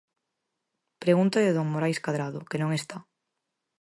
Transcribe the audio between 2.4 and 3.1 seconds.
que non está.